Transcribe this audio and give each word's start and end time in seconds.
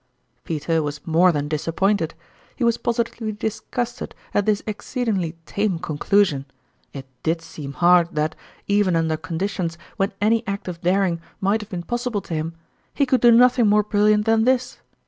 "Peter 0.45 0.81
was 0.81 1.05
more 1.05 1.31
than 1.31 1.47
disappointed 1.47 2.15
he 2.55 2.63
was 2.63 2.75
positively 2.79 3.31
disgusted 3.31 4.15
at 4.33 4.47
this 4.47 4.63
exceedingly 4.65 5.35
tame 5.45 5.77
conclusion; 5.77 6.47
it 6.91 7.05
did 7.21 7.39
seem 7.39 7.73
hard 7.73 8.07
that, 8.15 8.35
even 8.67 8.95
under 8.95 9.15
conditions 9.15 9.77
when 9.97 10.11
any 10.19 10.43
act 10.47 10.67
of 10.67 10.81
daring 10.81 11.21
might 11.39 11.61
have 11.61 11.69
been 11.69 11.83
possible 11.83 12.19
to 12.21 12.33
him, 12.33 12.55
he 12.95 13.05
could 13.05 13.21
do 13.21 13.31
nothing 13.31 13.67
more 13.67 13.83
brilliant 13.83 14.25
than 14.25 14.43
this. 14.43 14.79